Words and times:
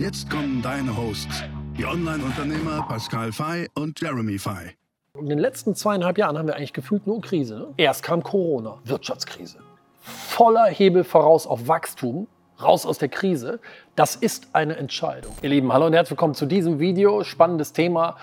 Jetzt 0.00 0.30
kommen 0.30 0.62
deine 0.62 0.96
Hosts, 0.96 1.44
die 1.76 1.84
Online-Unternehmer 1.84 2.86
Pascal 2.88 3.32
Fay 3.32 3.68
und 3.74 4.00
Jeremy 4.00 4.38
Fay. 4.38 4.70
In 5.18 5.28
den 5.28 5.38
letzten 5.38 5.74
zweieinhalb 5.74 6.16
Jahren 6.16 6.38
haben 6.38 6.46
wir 6.46 6.56
eigentlich 6.56 6.72
gefühlt 6.72 7.06
nur 7.06 7.20
Krise. 7.20 7.54
Ne? 7.56 7.66
Erst 7.76 8.02
kam 8.02 8.22
Corona, 8.22 8.78
Wirtschaftskrise. 8.84 9.58
Voller 10.00 10.68
Hebel 10.68 11.04
voraus 11.04 11.46
auf 11.46 11.68
Wachstum, 11.68 12.28
raus 12.62 12.86
aus 12.86 12.96
der 12.96 13.10
Krise. 13.10 13.60
Das 13.94 14.16
ist 14.16 14.48
eine 14.54 14.76
Entscheidung. 14.76 15.34
Ihr 15.42 15.50
Lieben, 15.50 15.70
hallo 15.70 15.84
und 15.84 15.92
herzlich 15.92 16.12
willkommen 16.12 16.34
zu 16.34 16.46
diesem 16.46 16.78
Video. 16.78 17.22
Spannendes 17.22 17.74
Thema. 17.74 18.16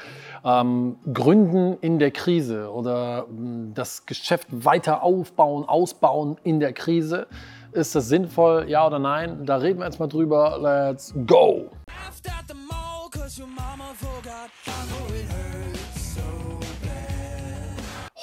Ähm, 0.43 0.97
Gründen 1.13 1.77
in 1.81 1.99
der 1.99 2.09
Krise 2.09 2.71
oder 2.71 3.27
mh, 3.29 3.73
das 3.75 4.07
Geschäft 4.07 4.47
weiter 4.49 5.03
aufbauen, 5.03 5.63
ausbauen 5.63 6.37
in 6.43 6.59
der 6.59 6.73
Krise. 6.73 7.27
Ist 7.77 7.93
das 7.93 8.07
sinnvoll, 8.07 8.67
ja 8.67 8.87
oder 8.87 8.97
nein? 8.97 9.45
Da 9.45 9.57
reden 9.57 9.77
wir 9.77 9.85
jetzt 9.85 9.99
mal 9.99 10.07
drüber. 10.07 10.57
Let's 10.59 11.13
go! 11.27 11.69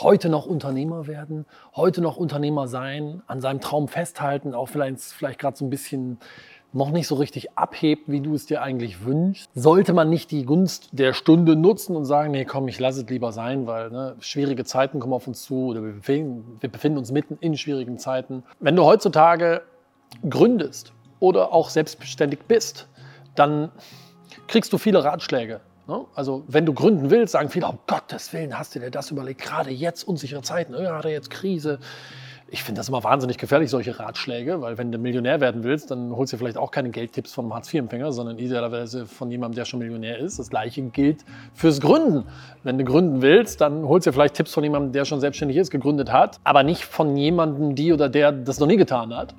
Heute 0.00 0.28
noch 0.28 0.47
Unternehmer 0.47 1.06
werden, 1.06 1.47
heute 1.77 2.00
noch 2.00 2.17
Unternehmer 2.17 2.69
sein, 2.69 3.23
an 3.27 3.41
seinem 3.41 3.61
Traum 3.61 3.89
festhalten, 3.89 4.55
auch 4.55 4.67
vielleicht, 4.67 5.01
vielleicht 5.01 5.39
gerade 5.39 5.56
so 5.56 5.64
ein 5.64 5.70
bisschen 5.70 6.19
noch 6.73 6.91
nicht 6.91 7.06
so 7.06 7.14
richtig 7.14 7.56
abhebt, 7.56 8.11
wie 8.11 8.20
du 8.20 8.34
es 8.34 8.47
dir 8.47 8.61
eigentlich 8.61 9.05
wünschst. 9.05 9.48
Sollte 9.55 9.92
man 9.92 10.11
nicht 10.11 10.33
die 10.33 10.45
Gunst 10.45 10.89
der 10.91 11.12
Stunde 11.12 11.55
nutzen 11.55 11.95
und 11.95 12.05
sagen, 12.05 12.33
nee, 12.33 12.45
komm, 12.45 12.67
ich 12.67 12.81
lasse 12.81 13.03
es 13.03 13.09
lieber 13.09 13.31
sein, 13.31 13.69
weil 13.69 13.91
ne, 13.91 14.17
schwierige 14.19 14.64
Zeiten 14.64 14.98
kommen 14.98 15.12
auf 15.12 15.28
uns 15.28 15.45
zu 15.45 15.67
oder 15.67 15.84
wir 15.84 15.92
befinden, 15.92 16.56
wir 16.58 16.69
befinden 16.69 16.98
uns 16.98 17.12
mitten 17.12 17.39
in 17.41 17.56
schwierigen 17.56 17.98
Zeiten. 17.98 18.42
Wenn 18.58 18.75
du 18.75 18.84
heutzutage 18.84 19.62
gründest 20.29 20.92
oder 21.20 21.53
auch 21.53 21.70
selbstständig 21.70 22.41
bist, 22.48 22.89
dann 23.36 23.70
kriegst 24.48 24.73
du 24.73 24.79
viele 24.79 25.05
Ratschläge. 25.05 25.61
Ne? 25.86 26.04
Also 26.14 26.44
wenn 26.48 26.64
du 26.64 26.72
gründen 26.72 27.10
willst, 27.10 27.32
sagen 27.32 27.50
viele, 27.50 27.66
um 27.66 27.78
Gottes 27.86 28.32
Willen, 28.32 28.58
hast 28.58 28.74
du 28.74 28.80
dir 28.80 28.90
das 28.90 29.10
überlegt, 29.10 29.42
gerade 29.42 29.70
jetzt 29.70 30.06
unsichere 30.06 30.42
Zeiten, 30.42 30.72
ne? 30.72 30.78
gerade 30.78 31.10
jetzt 31.10 31.30
Krise. 31.30 31.78
Ich 32.48 32.62
finde 32.62 32.78
das 32.78 32.88
immer 32.88 33.02
wahnsinnig 33.02 33.36
gefährlich, 33.36 33.68
solche 33.70 33.98
Ratschläge, 33.98 34.60
weil 34.60 34.78
wenn 34.78 34.92
du 34.92 34.98
Millionär 34.98 35.40
werden 35.40 35.64
willst, 35.64 35.90
dann 35.90 36.14
holst 36.14 36.32
du 36.32 36.36
vielleicht 36.36 36.56
auch 36.56 36.70
keine 36.70 36.90
Geldtipps 36.90 37.32
vom 37.32 37.52
Hartz-IV-Empfänger, 37.52 38.12
sondern 38.12 38.38
idealerweise 38.38 39.06
von 39.06 39.30
jemandem, 39.30 39.56
der 39.56 39.64
schon 39.64 39.80
Millionär 39.80 40.18
ist. 40.18 40.38
Das 40.38 40.50
gleiche 40.50 40.82
gilt 40.82 41.24
fürs 41.52 41.80
Gründen. 41.80 42.24
Wenn 42.62 42.78
du 42.78 42.84
gründen 42.84 43.22
willst, 43.22 43.60
dann 43.60 43.88
holst 43.88 44.06
du 44.06 44.12
vielleicht 44.12 44.34
Tipps 44.34 44.52
von 44.52 44.62
jemandem, 44.62 44.92
der 44.92 45.05
schon 45.05 45.20
selbstständig 45.20 45.56
ist, 45.56 45.70
gegründet 45.70 46.12
hat, 46.12 46.38
aber 46.44 46.62
nicht 46.62 46.84
von 46.84 47.16
jemandem, 47.16 47.74
die 47.74 47.92
oder 47.92 48.08
der 48.08 48.30
das 48.30 48.60
noch 48.60 48.68
nie 48.68 48.77
getan 48.77 49.14
hat. 49.14 49.34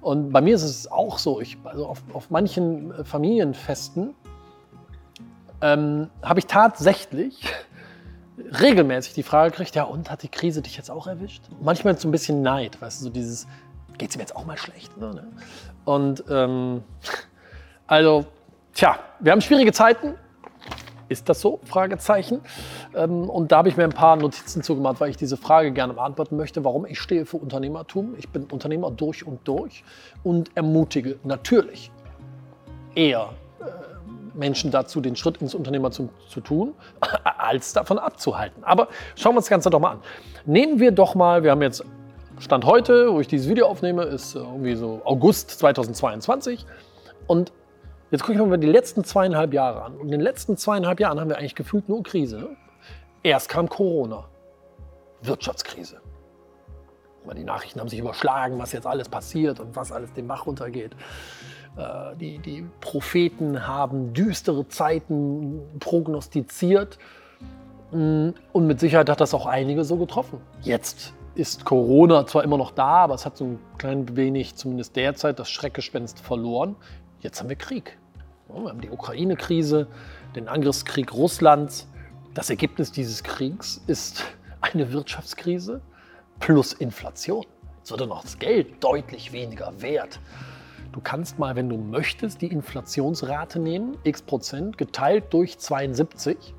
Und 0.00 0.32
bei 0.32 0.40
mir 0.40 0.54
ist 0.54 0.62
es 0.62 0.90
auch 0.90 1.18
so, 1.18 1.40
ich, 1.40 1.58
also 1.64 1.86
auf, 1.86 2.02
auf 2.12 2.30
manchen 2.30 2.92
Familienfesten 3.04 4.14
ähm, 5.60 6.10
habe 6.22 6.40
ich 6.40 6.46
tatsächlich 6.46 7.52
regelmäßig 8.60 9.14
die 9.14 9.22
Frage 9.22 9.50
gekriegt, 9.50 9.74
ja 9.74 9.84
und, 9.84 10.10
hat 10.10 10.22
die 10.22 10.28
Krise 10.28 10.62
dich 10.62 10.76
jetzt 10.76 10.90
auch 10.90 11.06
erwischt? 11.06 11.42
Manchmal 11.60 11.98
so 11.98 12.08
ein 12.08 12.12
bisschen 12.12 12.42
Neid, 12.42 12.80
weißt 12.80 13.00
du, 13.00 13.04
so 13.06 13.10
dieses, 13.10 13.46
geht's 13.98 14.14
ihm 14.14 14.20
jetzt 14.20 14.36
auch 14.36 14.46
mal 14.46 14.56
schlecht? 14.56 14.96
Ne? 14.96 15.26
Und 15.84 16.24
ähm, 16.30 16.82
also, 17.86 18.26
tja, 18.74 18.98
wir 19.20 19.32
haben 19.32 19.40
schwierige 19.40 19.72
Zeiten. 19.72 20.14
Ist 21.08 21.28
das 21.30 21.40
so? 21.40 21.60
Fragezeichen. 21.64 22.42
Ähm, 22.94 23.30
und 23.30 23.50
da 23.50 23.58
habe 23.58 23.70
ich 23.70 23.76
mir 23.76 23.84
ein 23.84 23.90
paar 23.90 24.16
Notizen 24.16 24.62
zugemacht, 24.62 25.00
weil 25.00 25.08
ich 25.08 25.16
diese 25.16 25.38
Frage 25.38 25.72
gerne 25.72 25.94
beantworten 25.94 26.36
möchte, 26.36 26.64
warum 26.64 26.84
ich 26.84 27.00
stehe 27.00 27.24
für 27.24 27.38
Unternehmertum. 27.38 28.14
Ich 28.18 28.28
bin 28.28 28.44
Unternehmer 28.44 28.90
durch 28.90 29.26
und 29.26 29.46
durch 29.48 29.84
und 30.22 30.54
ermutige 30.54 31.18
natürlich 31.24 31.90
eher 32.94 33.30
äh, 33.60 33.64
Menschen 34.38 34.70
dazu, 34.70 35.00
den 35.00 35.16
Schritt 35.16 35.38
ins 35.38 35.54
Unternehmertum 35.54 36.08
zu 36.28 36.40
tun, 36.40 36.74
als 37.38 37.72
davon 37.72 37.98
abzuhalten. 37.98 38.64
Aber 38.64 38.88
schauen 39.16 39.34
wir 39.34 39.38
uns 39.38 39.46
das 39.46 39.50
Ganze 39.50 39.70
doch 39.70 39.80
mal 39.80 39.92
an. 39.92 40.02
Nehmen 40.46 40.80
wir 40.80 40.92
doch 40.92 41.14
mal, 41.14 41.42
wir 41.42 41.50
haben 41.50 41.62
jetzt 41.62 41.84
Stand 42.38 42.64
heute, 42.64 43.12
wo 43.12 43.20
ich 43.20 43.26
dieses 43.26 43.48
Video 43.48 43.66
aufnehme, 43.66 44.04
ist 44.04 44.36
äh, 44.36 44.38
irgendwie 44.38 44.76
so 44.76 45.02
August 45.04 45.50
2022 45.58 46.64
und 47.26 47.52
Jetzt 48.10 48.22
gucke 48.22 48.32
ich 48.32 48.38
mir 48.38 48.46
mal 48.46 48.56
die 48.56 48.66
letzten 48.66 49.04
zweieinhalb 49.04 49.52
Jahre 49.52 49.82
an. 49.82 49.96
Und 49.96 50.06
in 50.06 50.12
den 50.12 50.20
letzten 50.22 50.56
zweieinhalb 50.56 50.98
Jahren 50.98 51.20
haben 51.20 51.28
wir 51.28 51.36
eigentlich 51.36 51.54
gefühlt 51.54 51.90
nur 51.90 52.02
Krise. 52.02 52.56
Erst 53.22 53.50
kam 53.50 53.68
Corona, 53.68 54.24
Wirtschaftskrise. 55.20 56.00
Die 57.36 57.44
Nachrichten 57.44 57.78
haben 57.80 57.88
sich 57.88 57.98
überschlagen, 57.98 58.58
was 58.58 58.72
jetzt 58.72 58.86
alles 58.86 59.10
passiert 59.10 59.60
und 59.60 59.76
was 59.76 59.92
alles 59.92 60.10
den 60.14 60.26
Bach 60.26 60.46
runtergeht. 60.46 60.96
Äh, 61.76 62.16
Die, 62.16 62.38
die 62.38 62.64
Propheten 62.80 63.66
haben 63.66 64.12
düstere 64.12 64.68
Zeiten 64.68 65.60
prognostiziert. 65.80 66.98
Mm, 67.92 68.30
Und 68.52 68.66
mit 68.66 68.80
Sicherheit 68.80 69.08
hat 69.08 69.20
das 69.20 69.34
auch 69.34 69.46
einige 69.46 69.84
so 69.84 69.96
getroffen. 69.96 70.40
Jetzt 70.62 71.14
ist 71.34 71.64
Corona 71.64 72.26
zwar 72.26 72.42
immer 72.42 72.58
noch 72.58 72.72
da, 72.72 73.04
aber 73.04 73.14
es 73.14 73.24
hat 73.24 73.36
so 73.36 73.44
ein 73.44 73.58
klein 73.78 74.16
wenig, 74.16 74.56
zumindest 74.56 74.96
derzeit, 74.96 75.38
das 75.38 75.48
Schreckgespenst 75.50 76.18
verloren. 76.18 76.74
Jetzt 77.20 77.40
haben 77.40 77.48
wir 77.48 77.56
Krieg. 77.56 77.96
Wir 78.48 78.70
haben 78.70 78.80
die 78.80 78.90
Ukraine-Krise, 78.90 79.86
den 80.34 80.48
Angriffskrieg 80.48 81.12
Russlands. 81.12 81.86
Das 82.34 82.50
Ergebnis 82.50 82.90
dieses 82.92 83.22
Kriegs 83.22 83.82
ist 83.86 84.24
eine 84.60 84.92
Wirtschaftskrise 84.92 85.80
plus 86.40 86.72
Inflation. 86.72 87.44
Jetzt 87.78 87.90
wird 87.90 88.00
dann 88.00 88.12
auch 88.12 88.22
das 88.22 88.38
Geld 88.38 88.82
deutlich 88.82 89.32
weniger 89.32 89.80
wert. 89.80 90.18
Du 90.92 91.00
kannst 91.02 91.38
mal, 91.38 91.54
wenn 91.54 91.68
du 91.68 91.76
möchtest, 91.76 92.40
die 92.40 92.46
Inflationsrate 92.46 93.58
nehmen, 93.58 93.96
x 94.04 94.22
Prozent, 94.22 94.78
geteilt 94.78 95.24
durch 95.30 95.58
72. 95.58 96.54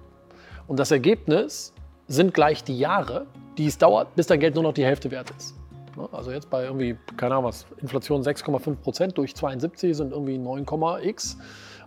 Und 0.67 0.79
das 0.79 0.91
Ergebnis 0.91 1.73
sind 2.07 2.33
gleich 2.33 2.63
die 2.63 2.77
Jahre, 2.77 3.25
die 3.57 3.67
es 3.67 3.77
dauert, 3.77 4.15
bis 4.15 4.27
dein 4.27 4.39
Geld 4.39 4.55
nur 4.55 4.63
noch 4.63 4.73
die 4.73 4.85
Hälfte 4.85 5.09
wert 5.11 5.31
ist. 5.37 5.55
Ne, 5.97 6.07
Also 6.11 6.31
jetzt 6.31 6.49
bei 6.49 6.63
irgendwie, 6.63 6.97
keine 7.17 7.35
Ahnung 7.35 7.45
was, 7.45 7.65
Inflation 7.81 8.21
6,5 8.21 8.75
Prozent 8.75 9.17
durch 9.17 9.35
72 9.35 9.97
sind 9.97 10.11
irgendwie 10.11 10.37
9,x. 10.37 11.37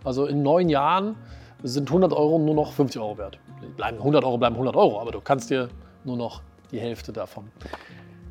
Also 0.03 0.25
in 0.25 0.43
neun 0.43 0.69
Jahren 0.69 1.15
sind 1.63 1.87
100 1.89 2.11
Euro 2.11 2.39
nur 2.39 2.55
noch 2.55 2.73
50 2.73 3.01
Euro 3.01 3.17
wert. 3.17 3.39
Bleiben 3.77 3.97
100 3.97 4.23
Euro 4.25 4.37
bleiben 4.37 4.55
100 4.55 4.75
Euro, 4.75 4.99
aber 4.99 5.11
du 5.11 5.21
kannst 5.21 5.49
dir 5.49 5.69
nur 6.03 6.17
noch 6.17 6.41
die 6.71 6.79
Hälfte 6.79 7.13
davon 7.13 7.45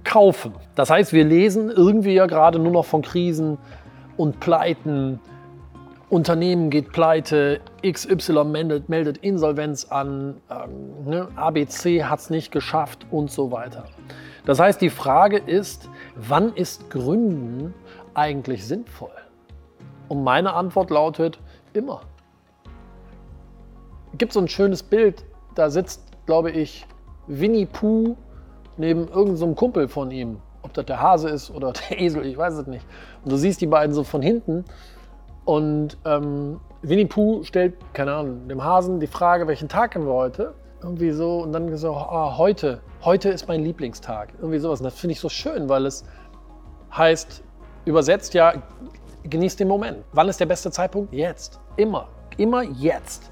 kaufen. 0.05 0.53
Das 0.75 0.91
heißt, 0.91 1.13
wir 1.13 1.25
lesen 1.25 1.71
irgendwie 1.71 2.15
ja 2.15 2.27
gerade 2.27 2.59
nur 2.59 2.73
noch 2.73 2.85
von 2.85 3.03
Krisen 3.03 3.57
und 4.17 4.41
Pleiten. 4.41 5.21
Unternehmen 6.09 6.69
geht 6.69 6.93
pleite, 6.93 7.61
XY 7.83 8.45
meldet, 8.45 8.89
meldet 8.91 9.19
Insolvenz 9.19 9.87
an, 9.87 10.43
ähm, 10.51 11.05
ne, 11.07 11.29
ABC 11.37 12.05
hat 12.05 12.21
es 12.21 12.29
nicht 12.29 12.53
geschafft 12.53 13.07
und 13.11 13.31
so 13.31 13.51
weiter. 13.51 13.87
Das 14.45 14.61
heißt, 14.61 14.81
die 14.83 14.91
Frage 14.91 15.39
ist, 15.39 15.89
wann 16.17 16.53
ist 16.55 16.91
Gründen 16.91 17.73
eigentlich 18.13 18.67
sinnvoll? 18.67 19.09
Und 20.09 20.23
meine 20.23 20.53
Antwort 20.53 20.91
lautet 20.91 21.39
immer. 21.73 22.03
Es 24.13 24.19
gibt 24.19 24.35
so 24.35 24.41
ein 24.41 24.49
schönes 24.49 24.83
Bild, 24.83 25.25
da 25.55 25.71
sitzt, 25.71 26.03
glaube 26.27 26.51
ich, 26.51 26.87
Winnie 27.27 27.65
Pooh 27.65 28.17
neben 28.77 29.09
irgendeinem 29.09 29.37
so 29.37 29.55
Kumpel 29.55 29.89
von 29.89 30.11
ihm. 30.11 30.39
Ob 30.63 30.73
das 30.75 30.87
der 30.87 31.01
Hase 31.01 31.29
ist 31.29 31.51
oder 31.51 31.73
der 31.91 32.01
Esel, 32.01 32.27
ich 32.27 32.37
weiß 32.37 32.55
es 32.55 32.67
nicht. 32.67 32.87
Und 33.25 33.33
du 33.33 33.37
siehst 33.37 33.61
die 33.61 33.67
beiden 33.67 33.95
so 33.95 34.05
von 34.05 34.23
hinten. 34.23 34.65
Und 35.45 35.99
ähm, 36.05 36.61
Winnie 36.83 37.07
Pooh 37.07 37.43
stellt, 37.43 37.75
keine 37.95 38.15
Ahnung, 38.15 38.49
dem 38.49 38.63
Hasen 38.63 39.01
die 39.01 39.07
Frage, 39.07 39.47
welchen 39.47 39.69
Tag 39.69 39.95
haben 39.95 40.07
wir 40.07 40.13
heute? 40.13 40.55
Irgendwie 40.83 41.11
so, 41.13 41.43
und 41.43 41.53
dann 41.53 41.77
so, 41.77 41.95
ah, 41.95 42.37
heute, 42.37 42.81
heute 43.05 43.29
ist 43.29 43.47
mein 43.49 43.63
Lieblingstag. 43.63 44.35
Irgendwie 44.39 44.59
sowas. 44.59 44.81
Und 44.81 44.85
das 44.85 44.95
finde 44.95 45.13
ich 45.13 45.21
so 45.21 45.29
schön, 45.29 45.69
weil 45.69 45.87
es 45.87 46.05
heißt, 46.97 47.43
übersetzt 47.85 48.35
ja, 48.35 48.55
genieß 49.25 49.57
den 49.57 49.69
Moment. 49.69 49.99
Wann 50.13 50.29
ist 50.29 50.41
der 50.41 50.47
beste 50.47 50.71
Zeitpunkt? 50.71 51.13
Jetzt. 51.13 51.61
Immer. 51.77 52.09
Immer 52.37 52.63
jetzt. 52.63 53.31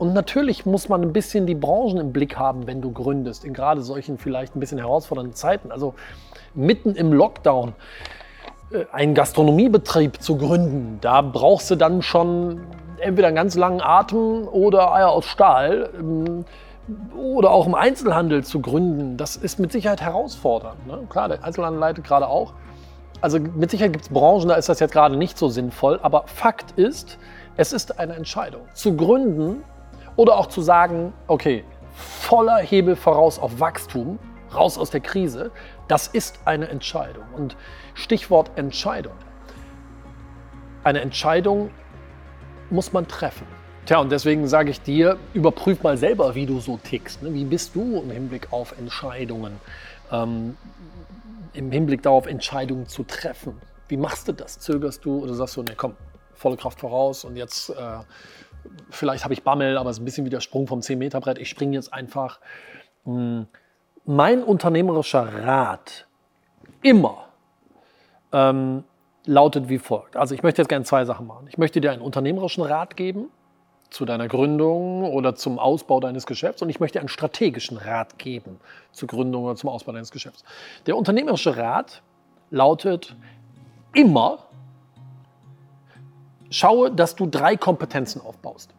Und 0.00 0.14
natürlich 0.14 0.64
muss 0.64 0.88
man 0.88 1.02
ein 1.02 1.12
bisschen 1.12 1.46
die 1.46 1.54
Branchen 1.54 1.98
im 1.98 2.10
Blick 2.10 2.38
haben, 2.38 2.66
wenn 2.66 2.80
du 2.80 2.90
gründest, 2.90 3.44
in 3.44 3.52
gerade 3.52 3.82
solchen 3.82 4.16
vielleicht 4.16 4.56
ein 4.56 4.60
bisschen 4.60 4.78
herausfordernden 4.78 5.34
Zeiten. 5.34 5.70
Also 5.70 5.92
mitten 6.54 6.94
im 6.94 7.12
Lockdown 7.12 7.74
äh, 8.70 8.86
einen 8.92 9.14
Gastronomiebetrieb 9.14 10.22
zu 10.22 10.38
gründen, 10.38 10.96
da 11.02 11.20
brauchst 11.20 11.70
du 11.70 11.76
dann 11.76 12.00
schon 12.00 12.62
entweder 12.98 13.28
einen 13.28 13.36
ganz 13.36 13.56
langen 13.56 13.82
Atem 13.82 14.48
oder 14.48 14.90
Eier 14.90 15.10
aus 15.10 15.26
Stahl 15.26 15.90
ähm, 15.98 16.46
oder 17.14 17.50
auch 17.50 17.66
im 17.66 17.74
Einzelhandel 17.74 18.42
zu 18.42 18.60
gründen, 18.60 19.18
das 19.18 19.36
ist 19.36 19.58
mit 19.58 19.70
Sicherheit 19.70 20.00
herausfordernd. 20.00 20.86
Ne? 20.86 20.98
Klar, 21.10 21.28
der 21.28 21.44
Einzelhandel 21.44 21.78
leidet 21.78 22.04
gerade 22.06 22.26
auch. 22.26 22.54
Also 23.20 23.38
mit 23.38 23.70
Sicherheit 23.70 23.92
gibt 23.92 24.06
es 24.06 24.10
Branchen, 24.10 24.48
da 24.48 24.54
ist 24.54 24.70
das 24.70 24.80
jetzt 24.80 24.92
gerade 24.92 25.18
nicht 25.18 25.36
so 25.36 25.50
sinnvoll. 25.50 26.00
Aber 26.02 26.22
Fakt 26.24 26.78
ist, 26.78 27.18
es 27.58 27.74
ist 27.74 27.98
eine 27.98 28.14
Entscheidung. 28.14 28.62
Zu 28.72 28.96
gründen 28.96 29.62
oder 30.16 30.36
auch 30.36 30.46
zu 30.46 30.62
sagen, 30.62 31.12
okay, 31.26 31.64
voller 31.92 32.58
Hebel 32.58 32.96
voraus 32.96 33.38
auf 33.38 33.60
Wachstum, 33.60 34.18
raus 34.54 34.78
aus 34.78 34.90
der 34.90 35.00
Krise, 35.00 35.50
das 35.88 36.06
ist 36.06 36.40
eine 36.44 36.68
Entscheidung. 36.68 37.24
Und 37.36 37.56
Stichwort 37.94 38.50
Entscheidung. 38.56 39.14
Eine 40.84 41.00
Entscheidung 41.00 41.70
muss 42.70 42.92
man 42.92 43.06
treffen. 43.06 43.46
Tja, 43.86 43.98
und 43.98 44.12
deswegen 44.12 44.46
sage 44.46 44.70
ich 44.70 44.80
dir, 44.80 45.18
überprüf 45.34 45.82
mal 45.82 45.96
selber, 45.96 46.34
wie 46.34 46.46
du 46.46 46.60
so 46.60 46.78
tickst. 46.78 47.22
Ne? 47.22 47.34
Wie 47.34 47.44
bist 47.44 47.74
du 47.74 48.00
im 48.00 48.10
Hinblick 48.10 48.52
auf 48.52 48.76
Entscheidungen? 48.78 49.60
Ähm, 50.12 50.56
Im 51.52 51.72
Hinblick 51.72 52.02
darauf, 52.02 52.26
Entscheidungen 52.26 52.86
zu 52.86 53.02
treffen. 53.02 53.60
Wie 53.88 53.96
machst 53.96 54.28
du 54.28 54.32
das? 54.32 54.60
Zögerst 54.60 55.04
du 55.04 55.22
oder 55.24 55.34
sagst 55.34 55.56
du, 55.56 55.62
nee, 55.62 55.74
komm, 55.76 55.96
volle 56.34 56.56
Kraft 56.56 56.80
voraus 56.80 57.24
und 57.24 57.36
jetzt, 57.36 57.70
äh, 57.70 57.74
vielleicht 58.90 59.24
habe 59.24 59.34
ich 59.34 59.42
Bammel, 59.42 59.76
aber 59.76 59.90
es 59.90 59.96
ist 59.96 60.02
ein 60.02 60.04
bisschen 60.04 60.24
wie 60.24 60.30
der 60.30 60.40
Sprung 60.40 60.66
vom 60.66 60.80
10-Meter-Brett. 60.80 61.38
Ich 61.38 61.48
springe 61.48 61.74
jetzt 61.74 61.92
einfach. 61.92 62.40
Hm. 63.04 63.46
Mein 64.06 64.42
unternehmerischer 64.42 65.44
Rat 65.44 66.06
immer 66.82 67.26
ähm, 68.32 68.84
lautet 69.26 69.68
wie 69.68 69.78
folgt. 69.78 70.16
Also 70.16 70.34
ich 70.34 70.42
möchte 70.42 70.62
jetzt 70.62 70.68
gerne 70.68 70.84
zwei 70.84 71.04
Sachen 71.04 71.26
machen. 71.26 71.46
Ich 71.48 71.58
möchte 71.58 71.80
dir 71.80 71.92
einen 71.92 72.02
unternehmerischen 72.02 72.62
Rat 72.62 72.96
geben 72.96 73.28
zu 73.90 74.04
deiner 74.04 74.28
Gründung 74.28 75.04
oder 75.04 75.34
zum 75.34 75.58
Ausbau 75.58 76.00
deines 76.00 76.26
Geschäfts 76.26 76.62
und 76.62 76.70
ich 76.70 76.80
möchte 76.80 77.00
einen 77.00 77.08
strategischen 77.08 77.76
Rat 77.76 78.18
geben 78.18 78.60
zur 78.92 79.08
Gründung 79.08 79.44
oder 79.44 79.56
zum 79.56 79.68
Ausbau 79.68 79.92
deines 79.92 80.10
Geschäfts. 80.10 80.44
Der 80.86 80.96
unternehmerische 80.96 81.56
Rat 81.56 82.02
lautet 82.50 83.16
immer, 83.92 84.46
schaue, 86.50 86.90
dass 86.90 87.16
du 87.16 87.26
drei 87.26 87.56
Kompetenzen 87.56 88.20
aufbaust. 88.20 88.70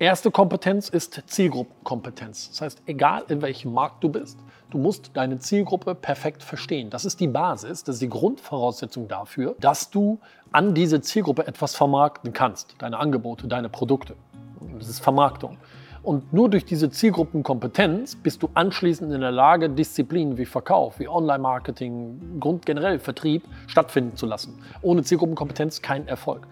Erste 0.00 0.30
Kompetenz 0.30 0.88
ist 0.88 1.24
Zielgruppenkompetenz. 1.26 2.50
Das 2.50 2.60
heißt, 2.60 2.82
egal 2.86 3.24
in 3.28 3.42
welchem 3.42 3.72
Markt 3.72 4.04
du 4.04 4.08
bist, 4.08 4.38
du 4.70 4.78
musst 4.78 5.10
deine 5.14 5.40
Zielgruppe 5.40 5.96
perfekt 5.96 6.44
verstehen. 6.44 6.88
Das 6.88 7.04
ist 7.04 7.18
die 7.18 7.26
Basis, 7.26 7.82
das 7.82 7.96
ist 7.96 8.02
die 8.02 8.08
Grundvoraussetzung 8.08 9.08
dafür, 9.08 9.56
dass 9.58 9.90
du 9.90 10.20
an 10.52 10.74
diese 10.74 11.00
Zielgruppe 11.00 11.48
etwas 11.48 11.74
vermarkten 11.74 12.32
kannst. 12.32 12.76
Deine 12.78 12.98
Angebote, 12.98 13.48
deine 13.48 13.68
Produkte. 13.68 14.14
Das 14.78 14.88
ist 14.88 15.00
Vermarktung. 15.00 15.58
Und 16.08 16.32
nur 16.32 16.48
durch 16.48 16.64
diese 16.64 16.88
Zielgruppenkompetenz 16.88 18.16
bist 18.16 18.42
du 18.42 18.48
anschließend 18.54 19.12
in 19.12 19.20
der 19.20 19.30
Lage, 19.30 19.68
Disziplinen 19.68 20.38
wie 20.38 20.46
Verkauf, 20.46 20.98
wie 20.98 21.06
Online-Marketing, 21.06 22.40
generell 22.64 22.98
Vertrieb 22.98 23.42
stattfinden 23.66 24.16
zu 24.16 24.24
lassen. 24.24 24.58
Ohne 24.80 25.02
Zielgruppenkompetenz 25.02 25.82
kein 25.82 26.08
Erfolg. 26.08 26.46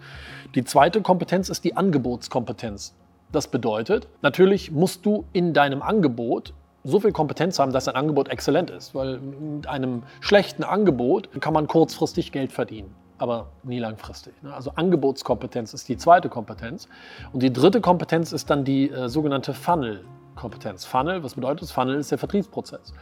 Die 0.53 0.63
zweite 0.63 1.01
Kompetenz 1.01 1.49
ist 1.49 1.63
die 1.63 1.75
Angebotskompetenz. 1.75 2.93
Das 3.31 3.47
bedeutet, 3.47 4.07
natürlich 4.21 4.69
musst 4.69 5.07
du 5.07 5.25
in 5.33 5.53
deinem 5.53 5.81
Angebot 5.81 6.53
so 6.83 6.99
viel 6.99 7.11
Kompetenz 7.11 7.57
haben, 7.57 7.71
dass 7.71 7.85
dein 7.85 7.95
Angebot 7.95 8.29
exzellent 8.29 8.69
ist. 8.69 8.93
Weil 8.93 9.17
mit 9.17 9.65
einem 9.65 10.03
schlechten 10.19 10.63
Angebot 10.63 11.29
kann 11.41 11.53
man 11.53 11.65
kurzfristig 11.65 12.31
Geld 12.31 12.51
verdienen, 12.51 12.93
aber 13.17 13.47
nie 13.63 13.79
langfristig. 13.79 14.33
ne? 14.43 14.53
Also 14.53 14.71
Angebotskompetenz 14.75 15.73
ist 15.73 15.89
die 15.89 15.97
zweite 15.97 16.29
Kompetenz. 16.29 16.87
Und 17.33 17.43
die 17.43 17.51
dritte 17.51 17.81
Kompetenz 17.81 18.31
ist 18.31 18.49
dann 18.49 18.63
die 18.63 18.89
äh, 18.89 19.09
sogenannte 19.09 19.53
Funnel-Kompetenz. 19.53 20.85
Funnel, 20.85 21.23
was 21.23 21.35
bedeutet 21.35 21.63
das? 21.63 21.71
Funnel 21.71 21.95
ist 21.95 22.11
der 22.11 22.17
Vertriebsprozess. 22.17 22.93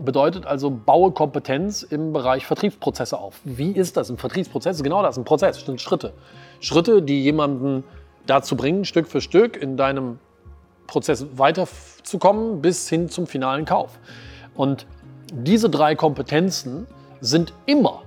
Bedeutet 0.00 0.46
also, 0.46 0.70
baue 0.70 1.12
Kompetenz 1.12 1.82
im 1.82 2.12
Bereich 2.12 2.46
Vertriebsprozesse 2.46 3.18
auf. 3.18 3.40
Wie 3.44 3.72
ist 3.72 3.96
das 3.98 4.08
im 4.08 4.16
Vertriebsprozess? 4.16 4.82
Genau 4.82 5.02
das, 5.02 5.18
ein 5.18 5.24
Prozess, 5.24 5.56
das 5.56 5.66
sind 5.66 5.80
Schritte. 5.80 6.14
Schritte, 6.60 7.02
die 7.02 7.22
jemanden 7.22 7.84
dazu 8.26 8.56
bringen, 8.56 8.84
Stück 8.86 9.06
für 9.08 9.20
Stück 9.20 9.60
in 9.60 9.76
deinem 9.76 10.18
Prozess 10.86 11.26
weiterzukommen 11.36 12.62
bis 12.62 12.88
hin 12.88 13.10
zum 13.10 13.26
finalen 13.26 13.66
Kauf. 13.66 13.98
Und 14.54 14.86
diese 15.32 15.68
drei 15.68 15.94
Kompetenzen 15.94 16.86
sind 17.20 17.52
immer 17.66 18.02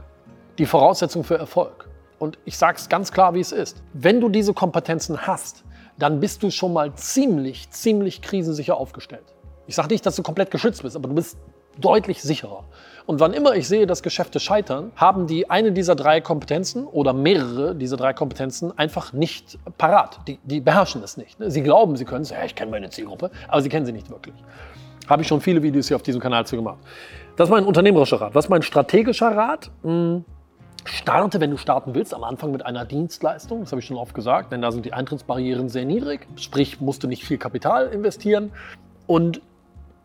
die 0.62 0.68
Voraussetzung 0.68 1.24
für 1.24 1.40
Erfolg. 1.40 1.90
Und 2.20 2.38
ich 2.46 2.56
sage 2.56 2.78
es 2.78 2.88
ganz 2.88 3.12
klar, 3.12 3.34
wie 3.34 3.40
es 3.40 3.52
ist. 3.52 3.82
Wenn 3.94 4.22
du 4.22 4.30
diese 4.30 4.54
Kompetenzen 4.54 5.26
hast, 5.26 5.64
dann 5.98 6.20
bist 6.20 6.44
du 6.44 6.52
schon 6.52 6.72
mal 6.72 6.94
ziemlich, 6.94 7.72
ziemlich 7.72 8.22
krisensicher 8.22 8.78
aufgestellt. 8.78 9.26
Ich 9.66 9.74
sage 9.74 9.88
nicht, 9.88 10.06
dass 10.06 10.18
du 10.18 10.22
komplett 10.22 10.52
geschützt 10.52 10.84
bist, 10.84 10.96
aber 10.96 11.10
du 11.10 11.16
bist 11.16 11.36
deutlich 11.80 12.22
sicherer. 12.22 12.64
Und 13.08 13.20
wann 13.20 13.34
immer 13.34 13.56
ich 13.56 13.68
sehe, 13.68 13.88
dass 13.88 14.04
Geschäfte 14.04 14.40
scheitern, 14.40 14.92
haben 14.96 15.26
die 15.26 15.50
eine 15.50 15.72
dieser 15.72 15.96
drei 15.96 16.22
Kompetenzen 16.22 16.86
oder 16.86 17.12
mehrere 17.12 17.74
dieser 17.74 17.98
drei 17.98 18.14
Kompetenzen 18.14 18.78
einfach 18.78 19.14
nicht 19.14 19.58
parat. 19.80 20.20
Die, 20.28 20.38
die 20.44 20.62
beherrschen 20.62 21.02
es 21.02 21.18
nicht. 21.18 21.38
Sie 21.40 21.64
glauben, 21.64 21.96
sie 21.96 22.06
können 22.06 22.22
es, 22.22 22.30
ja, 22.30 22.46
ich 22.46 22.54
kenne 22.54 22.70
meine 22.70 22.92
Zielgruppe, 22.92 23.32
aber 23.48 23.64
sie 23.64 23.70
kennen 23.70 23.88
sie 23.88 23.94
nicht 23.94 24.12
wirklich. 24.12 24.36
Habe 25.10 25.24
ich 25.24 25.28
schon 25.28 25.42
viele 25.42 25.64
Videos 25.64 25.88
hier 25.88 25.96
auf 25.96 26.04
diesem 26.04 26.22
Kanal 26.22 26.46
zu 26.46 26.56
gemacht. 26.56 26.78
Das 27.36 27.50
ist 27.50 27.52
mein 27.52 27.66
unternehmerischer 27.66 28.22
Rat. 28.22 28.36
Was 28.36 28.46
ist 28.46 28.50
mein 28.50 28.62
strategischer 28.62 29.36
Rat? 29.36 29.72
Hm, 29.82 30.24
Starte, 30.86 31.40
wenn 31.40 31.52
du 31.52 31.58
starten 31.58 31.94
willst, 31.94 32.14
am 32.14 32.24
Anfang 32.24 32.52
mit 32.52 32.66
einer 32.66 32.86
Dienstleistung. 32.86 33.62
Das 33.62 33.72
habe 33.72 33.82
ich 33.82 33.86
schon 33.86 33.98
oft 33.98 34.14
gesagt, 34.14 34.52
denn 34.52 34.62
da 34.62 34.72
sind 34.72 34.86
die 34.86 34.94
Eintrittsbarrieren 34.94 35.70
sehr 35.70 35.86
niedrig. 35.86 36.28
Sprich, 36.38 36.82
musst 36.82 37.04
du 37.04 37.08
nicht 37.08 37.24
viel 37.24 37.38
Kapital 37.38 37.88
investieren. 37.88 38.52
Und 39.08 39.42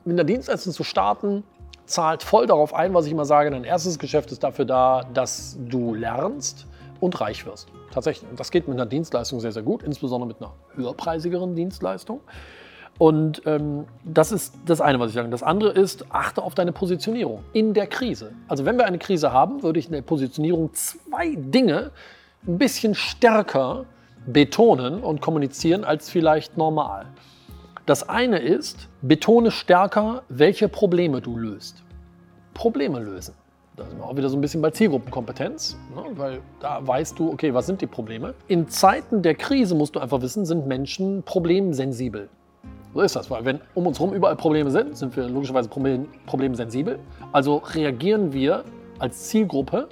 mit 0.04 0.14
einer 0.14 0.24
Dienstleistung 0.24 0.72
zu 0.72 0.84
starten, 0.84 1.44
zahlt 1.86 2.22
voll 2.22 2.46
darauf 2.46 2.74
ein, 2.74 2.94
was 2.94 3.06
ich 3.06 3.12
immer 3.12 3.24
sage. 3.24 3.50
Dein 3.50 3.64
erstes 3.64 3.98
Geschäft 3.98 4.32
ist 4.32 4.42
dafür 4.42 4.64
da, 4.64 5.02
dass 5.14 5.56
du 5.68 5.94
lernst 5.94 6.66
und 7.00 7.20
reich 7.20 7.46
wirst. 7.46 7.68
Tatsächlich. 7.92 8.28
Das 8.36 8.50
geht 8.50 8.68
mit 8.68 8.76
einer 8.76 8.86
Dienstleistung 8.86 9.40
sehr, 9.40 9.52
sehr 9.52 9.62
gut, 9.62 9.82
insbesondere 9.82 10.28
mit 10.28 10.36
einer 10.40 10.52
höherpreisigeren 10.74 11.54
Dienstleistung. 11.54 12.20
Und 12.98 13.42
ähm, 13.44 13.84
das 14.04 14.32
ist 14.32 14.54
das 14.64 14.80
eine, 14.80 14.98
was 14.98 15.10
ich 15.10 15.14
sage. 15.14 15.28
Das 15.28 15.42
andere 15.42 15.70
ist, 15.70 16.06
achte 16.10 16.42
auf 16.42 16.54
deine 16.54 16.72
Positionierung 16.72 17.42
in 17.52 17.74
der 17.74 17.86
Krise. 17.86 18.32
Also 18.48 18.64
wenn 18.64 18.76
wir 18.78 18.86
eine 18.86 18.98
Krise 18.98 19.32
haben, 19.32 19.62
würde 19.62 19.78
ich 19.78 19.86
in 19.86 19.92
der 19.92 20.02
Positionierung 20.02 20.72
zwei 20.72 21.34
Dinge 21.36 21.90
ein 22.46 22.58
bisschen 22.58 22.94
stärker 22.94 23.84
betonen 24.26 25.02
und 25.02 25.20
kommunizieren 25.20 25.84
als 25.84 26.10
vielleicht 26.10 26.56
normal. 26.56 27.06
Das 27.84 28.08
eine 28.08 28.38
ist, 28.38 28.88
betone 29.02 29.50
stärker, 29.50 30.22
welche 30.28 30.68
Probleme 30.68 31.20
du 31.20 31.36
löst. 31.36 31.82
Probleme 32.54 32.98
lösen. 32.98 33.34
Da 33.76 33.84
sind 33.84 33.98
wir 33.98 34.06
auch 34.06 34.16
wieder 34.16 34.30
so 34.30 34.38
ein 34.38 34.40
bisschen 34.40 34.62
bei 34.62 34.70
Zielgruppenkompetenz, 34.70 35.76
ne? 35.94 36.02
weil 36.16 36.40
da 36.60 36.84
weißt 36.84 37.18
du, 37.18 37.30
okay, 37.30 37.52
was 37.52 37.66
sind 37.66 37.82
die 37.82 37.86
Probleme? 37.86 38.34
In 38.48 38.68
Zeiten 38.68 39.22
der 39.22 39.34
Krise 39.34 39.74
musst 39.74 39.94
du 39.94 40.00
einfach 40.00 40.22
wissen, 40.22 40.46
sind 40.46 40.66
Menschen 40.66 41.22
problemsensibel. 41.24 42.30
So 42.96 43.02
ist 43.02 43.14
das, 43.14 43.30
weil 43.30 43.44
wenn 43.44 43.60
um 43.74 43.86
uns 43.86 43.98
herum 43.98 44.14
überall 44.14 44.36
Probleme 44.36 44.70
sind, 44.70 44.96
sind 44.96 45.14
wir 45.14 45.28
logischerweise 45.28 45.68
problem, 45.68 46.08
problemsensibel. 46.24 46.98
Also 47.30 47.56
reagieren 47.56 48.32
wir 48.32 48.64
als 48.98 49.24
Zielgruppe 49.24 49.90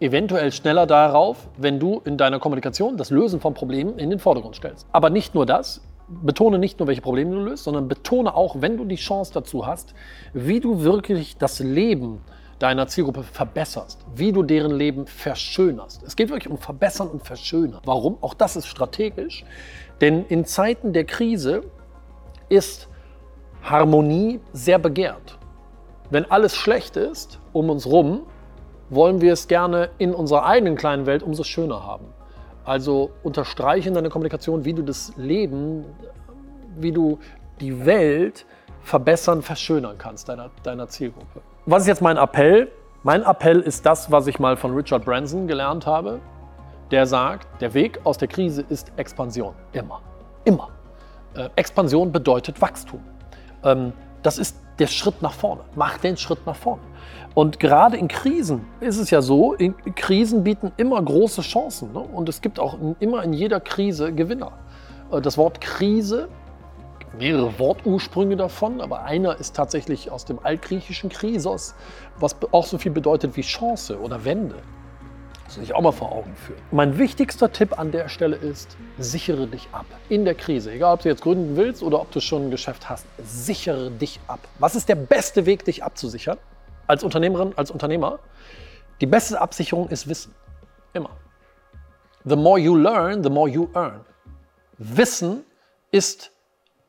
eventuell 0.00 0.50
schneller 0.50 0.88
darauf, 0.88 1.48
wenn 1.56 1.78
du 1.78 2.02
in 2.04 2.16
deiner 2.16 2.40
Kommunikation 2.40 2.96
das 2.96 3.10
Lösen 3.10 3.38
von 3.38 3.54
Problemen 3.54 3.96
in 4.00 4.10
den 4.10 4.18
Vordergrund 4.18 4.56
stellst. 4.56 4.88
Aber 4.90 5.08
nicht 5.08 5.36
nur 5.36 5.46
das, 5.46 5.82
betone 6.08 6.58
nicht 6.58 6.80
nur, 6.80 6.88
welche 6.88 7.00
Probleme 7.00 7.30
du 7.30 7.42
löst, 7.42 7.62
sondern 7.62 7.86
betone 7.86 8.34
auch, 8.34 8.56
wenn 8.60 8.76
du 8.76 8.84
die 8.84 8.96
Chance 8.96 9.32
dazu 9.32 9.64
hast, 9.64 9.94
wie 10.34 10.58
du 10.58 10.82
wirklich 10.82 11.38
das 11.38 11.60
Leben 11.60 12.22
deiner 12.58 12.88
Zielgruppe 12.88 13.22
verbesserst, 13.22 14.04
wie 14.16 14.32
du 14.32 14.42
deren 14.42 14.72
Leben 14.72 15.06
verschönerst. 15.06 16.02
Es 16.02 16.16
geht 16.16 16.30
wirklich 16.30 16.50
um 16.50 16.58
Verbessern 16.58 17.06
und 17.06 17.22
Verschönern. 17.22 17.82
Warum? 17.84 18.18
Auch 18.20 18.34
das 18.34 18.56
ist 18.56 18.66
strategisch, 18.66 19.44
denn 20.00 20.24
in 20.26 20.44
Zeiten 20.44 20.92
der 20.92 21.04
Krise 21.04 21.62
ist 22.48 22.88
Harmonie 23.62 24.40
sehr 24.52 24.78
begehrt. 24.78 25.38
Wenn 26.10 26.30
alles 26.30 26.56
schlecht 26.56 26.96
ist 26.96 27.40
um 27.52 27.70
uns 27.70 27.86
rum, 27.86 28.22
wollen 28.90 29.20
wir 29.20 29.32
es 29.32 29.48
gerne 29.48 29.90
in 29.98 30.14
unserer 30.14 30.46
eigenen 30.46 30.76
kleinen 30.76 31.06
Welt 31.06 31.22
umso 31.22 31.42
schöner 31.42 31.84
haben. 31.84 32.06
Also 32.64 33.10
unterstreiche 33.22 33.88
in 33.88 33.94
deiner 33.94 34.08
Kommunikation, 34.08 34.64
wie 34.64 34.72
du 34.72 34.82
das 34.82 35.12
Leben, 35.16 35.84
wie 36.76 36.92
du 36.92 37.18
die 37.60 37.84
Welt 37.86 38.46
verbessern, 38.82 39.42
verschönern 39.42 39.96
kannst, 39.98 40.28
deiner, 40.28 40.50
deiner 40.62 40.88
Zielgruppe. 40.88 41.40
Was 41.66 41.82
ist 41.82 41.88
jetzt 41.88 42.02
mein 42.02 42.16
Appell? 42.16 42.70
Mein 43.02 43.22
Appell 43.22 43.60
ist 43.60 43.84
das, 43.86 44.10
was 44.10 44.26
ich 44.26 44.38
mal 44.38 44.56
von 44.56 44.74
Richard 44.74 45.04
Branson 45.04 45.46
gelernt 45.48 45.86
habe. 45.86 46.20
Der 46.92 47.06
sagt, 47.06 47.48
der 47.60 47.74
Weg 47.74 48.00
aus 48.04 48.18
der 48.18 48.28
Krise 48.28 48.64
ist 48.68 48.92
Expansion. 48.96 49.54
Immer. 49.72 50.00
Immer. 50.44 50.68
Äh, 51.36 51.50
Expansion 51.56 52.12
bedeutet 52.12 52.60
Wachstum. 52.60 53.00
Ähm, 53.62 53.92
das 54.22 54.38
ist 54.38 54.56
der 54.78 54.86
Schritt 54.86 55.22
nach 55.22 55.32
vorne. 55.32 55.62
Mach 55.74 55.98
den 55.98 56.16
Schritt 56.16 56.44
nach 56.46 56.56
vorne. 56.56 56.82
Und 57.34 57.60
gerade 57.60 57.96
in 57.96 58.08
Krisen 58.08 58.66
ist 58.80 58.98
es 58.98 59.10
ja 59.10 59.22
so, 59.22 59.54
in 59.54 59.74
Krisen 59.94 60.44
bieten 60.44 60.72
immer 60.76 61.00
große 61.02 61.42
Chancen. 61.42 61.92
Ne? 61.92 62.00
Und 62.00 62.28
es 62.28 62.40
gibt 62.40 62.58
auch 62.58 62.80
in, 62.80 62.96
immer 63.00 63.22
in 63.22 63.32
jeder 63.32 63.60
Krise 63.60 64.12
Gewinner. 64.12 64.52
Äh, 65.12 65.20
Das 65.20 65.36
Wort 65.36 65.60
Krise, 65.60 66.28
mehrere 67.18 67.58
Wortursprünge 67.58 68.36
davon, 68.36 68.80
aber 68.80 69.02
einer 69.04 69.38
ist 69.38 69.54
tatsächlich 69.56 70.10
aus 70.10 70.24
dem 70.24 70.38
altgriechischen 70.42 71.10
Krisos, 71.10 71.74
was 72.18 72.36
auch 72.52 72.66
so 72.66 72.78
viel 72.78 72.92
bedeutet 72.92 73.36
wie 73.36 73.42
Chance 73.42 73.98
oder 74.00 74.24
Wende. 74.24 74.56
Das 75.46 75.56
muss 75.56 75.66
ich 75.66 75.74
auch 75.74 75.80
mal 75.80 75.92
vor 75.92 76.10
Augen 76.12 76.34
führen. 76.34 76.60
Mein 76.72 76.98
wichtigster 76.98 77.52
Tipp 77.52 77.78
an 77.78 77.92
der 77.92 78.08
Stelle 78.08 78.36
ist, 78.36 78.76
sichere 78.98 79.46
dich 79.46 79.68
ab. 79.72 79.86
In 80.08 80.24
der 80.24 80.34
Krise, 80.34 80.72
egal 80.72 80.94
ob 80.94 81.02
du 81.02 81.08
jetzt 81.08 81.22
gründen 81.22 81.56
willst 81.56 81.82
oder 81.82 82.00
ob 82.00 82.10
du 82.10 82.20
schon 82.20 82.48
ein 82.48 82.50
Geschäft 82.50 82.88
hast, 82.88 83.06
sichere 83.22 83.90
dich 83.90 84.18
ab. 84.26 84.40
Was 84.58 84.74
ist 84.74 84.88
der 84.88 84.96
beste 84.96 85.46
Weg, 85.46 85.64
dich 85.64 85.84
abzusichern? 85.84 86.38
Als 86.88 87.04
Unternehmerin, 87.04 87.52
als 87.56 87.70
Unternehmer? 87.70 88.18
Die 89.00 89.06
beste 89.06 89.40
Absicherung 89.40 89.88
ist 89.88 90.08
Wissen. 90.08 90.34
Immer. 90.92 91.10
The 92.24 92.36
more 92.36 92.58
you 92.58 92.74
learn, 92.74 93.22
the 93.22 93.30
more 93.30 93.48
you 93.48 93.68
earn. 93.74 94.00
Wissen 94.78 95.44
ist 95.92 96.32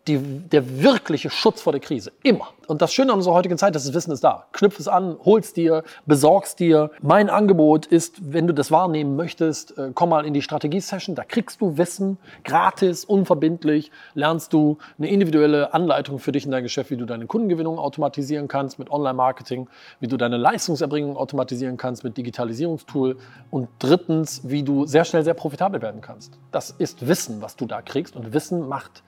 die, 0.08 0.18
der 0.18 0.82
wirkliche 0.82 1.30
Schutz 1.30 1.62
vor 1.62 1.74
der 1.74 1.82
Krise. 1.82 2.12
Immer. 2.24 2.50
Und 2.68 2.82
das 2.82 2.94
Schöne 2.94 3.14
an 3.14 3.20
unserer 3.20 3.34
heutigen 3.34 3.58
Zeit 3.58 3.76
ist, 3.76 3.88
das 3.88 3.94
Wissen 3.94 4.12
ist 4.12 4.24
da. 4.24 4.48
Knüpf 4.52 4.80
es 4.80 4.88
an, 4.88 5.18
hol's 5.24 5.54
dir, 5.54 5.84
besorg's 6.06 6.56
dir. 6.56 6.92
Mein 7.02 7.30
Angebot 7.30 7.86
ist, 7.86 8.34
wenn 8.34 8.46
du 8.46 8.54
das 8.54 8.72
wahrnehmen 8.72 9.16
möchtest, 9.16 9.78
äh, 9.78 9.92
komm 9.94 10.10
mal 10.10 10.26
in 10.26 10.34
die 10.34 10.42
Strategie-Session. 10.42 11.16
Da 11.16 11.24
kriegst 11.24 11.62
du 11.62 11.78
Wissen, 11.78 12.18
gratis, 12.44 13.06
unverbindlich. 13.06 13.92
Lernst 14.14 14.52
du 14.52 14.78
eine 14.98 15.10
individuelle 15.10 15.74
Anleitung 15.74 16.20
für 16.20 16.32
dich 16.32 16.46
in 16.46 16.52
dein 16.52 16.64
Geschäft, 16.64 16.92
wie 16.92 16.98
du 16.98 17.06
deine 17.06 17.26
Kundengewinnung 17.26 17.80
automatisieren 17.80 18.48
kannst 18.48 18.80
mit 18.80 18.92
Online-Marketing, 18.92 19.70
wie 20.00 20.08
du 20.08 20.18
deine 20.18 20.38
Leistungserbringung 20.38 21.16
automatisieren 21.16 21.78
kannst 21.78 22.04
mit 22.04 22.18
Digitalisierungstool 22.18 23.18
und 23.50 23.70
drittens, 23.80 24.42
wie 24.44 24.64
du 24.64 24.86
sehr 24.86 25.06
schnell 25.06 25.24
sehr 25.24 25.34
profitabel 25.36 25.82
werden 25.82 26.02
kannst. 26.02 26.38
Das 26.52 26.72
ist 26.72 27.08
Wissen, 27.08 27.42
was 27.42 27.56
du 27.56 27.66
da 27.66 27.82
kriegst 27.82 28.16
und 28.16 28.34
Wissen 28.34 28.68
macht 28.68 29.04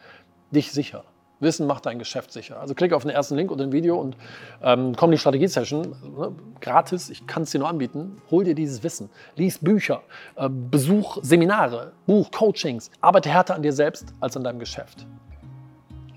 dich 0.51 0.71
sicher. 0.71 1.03
Wissen 1.39 1.67
macht 1.67 1.85
dein 1.85 1.99
Geschäft 1.99 2.31
sicher. 2.31 2.59
Also 2.59 2.75
klick 2.75 2.93
auf 2.93 3.03
den 3.03 3.11
ersten 3.11 3.35
Link 3.35 3.49
unter 3.49 3.63
dem 3.63 3.71
Video 3.71 3.97
und 3.97 4.17
ähm, 4.61 4.93
komm 4.95 5.09
in 5.09 5.11
die 5.13 5.17
Strategie-Session. 5.19 5.81
Ne, 6.17 6.35
gratis, 6.59 7.09
ich 7.09 7.25
kann 7.27 7.43
es 7.43 7.51
dir 7.51 7.59
nur 7.59 7.69
anbieten. 7.69 8.21
Hol 8.29 8.43
dir 8.43 8.55
dieses 8.55 8.83
Wissen. 8.83 9.09
Lies 9.35 9.57
Bücher, 9.59 10.01
äh, 10.35 10.49
besuch 10.49 11.17
Seminare, 11.21 11.93
buch 12.05 12.29
Coachings. 12.31 12.91
Arbeite 12.99 13.29
härter 13.29 13.55
an 13.55 13.61
dir 13.61 13.73
selbst 13.73 14.13
als 14.19 14.35
an 14.35 14.43
deinem 14.43 14.59
Geschäft. 14.59 15.05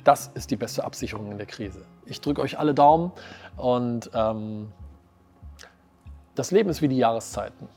Das 0.04 0.32
ist 0.34 0.50
die 0.50 0.56
beste 0.56 0.82
Absicherung 0.82 1.30
in 1.30 1.38
der 1.38 1.46
Krise. 1.46 1.84
Ich 2.06 2.20
drücke 2.20 2.40
euch 2.40 2.58
alle 2.58 2.74
Daumen 2.74 3.12
und 3.56 4.10
ähm, 4.14 4.72
das 6.34 6.50
Leben 6.50 6.70
ist 6.70 6.82
wie 6.82 6.88
die 6.88 6.96
Jahreszeiten. 6.96 7.68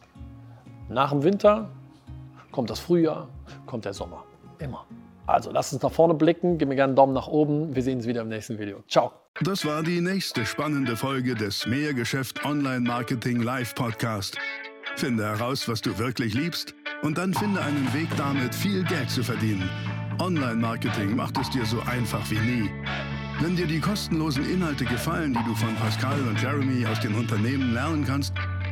Nach 0.89 1.11
dem 1.11 1.23
Winter 1.23 1.69
kommt 2.51 2.71
das 2.71 2.79
Frühjahr, 2.79 3.27
kommt 3.67 3.85
der 3.85 3.93
Sommer. 3.93 4.23
Immer. 4.57 4.85
Also 5.27 5.51
lasst 5.51 5.73
uns 5.73 5.81
nach 5.81 5.91
vorne 5.91 6.13
blicken, 6.13 6.57
gib 6.57 6.69
mir 6.69 6.75
gerne 6.75 6.91
einen 6.91 6.95
Daumen 6.95 7.13
nach 7.13 7.27
oben. 7.27 7.75
Wir 7.75 7.81
sehen 7.81 7.97
uns 7.97 8.07
wieder 8.07 8.21
im 8.21 8.29
nächsten 8.29 8.59
Video. 8.59 8.83
Ciao. 8.87 9.11
Das 9.41 9.65
war 9.65 9.83
die 9.83 9.99
nächste 9.99 10.45
spannende 10.45 10.95
Folge 10.95 11.35
des 11.35 11.65
Mehrgeschäft 11.65 12.45
Online 12.45 12.81
Marketing 12.81 13.41
Live 13.41 13.75
Podcast. 13.75 14.37
Finde 14.95 15.25
heraus, 15.25 15.67
was 15.67 15.81
du 15.81 15.97
wirklich 15.97 16.33
liebst 16.33 16.73
und 17.01 17.17
dann 17.17 17.33
finde 17.33 17.61
einen 17.61 17.93
Weg 17.93 18.07
damit, 18.17 18.55
viel 18.55 18.83
Geld 18.83 19.09
zu 19.09 19.23
verdienen. 19.23 19.69
Online 20.19 20.55
Marketing 20.55 21.15
macht 21.15 21.37
es 21.37 21.49
dir 21.49 21.65
so 21.65 21.81
einfach 21.81 22.21
wie 22.31 22.39
nie. 22.39 22.69
Wenn 23.41 23.57
dir 23.57 23.67
die 23.67 23.81
kostenlosen 23.81 24.49
Inhalte 24.49 24.85
gefallen, 24.85 25.33
die 25.33 25.43
du 25.43 25.53
von 25.55 25.75
Pascal 25.75 26.21
und 26.21 26.41
Jeremy 26.41 26.85
aus 26.85 27.01
den 27.01 27.15
Unternehmen 27.15 27.73
lernen 27.73 28.05
kannst, 28.05 28.33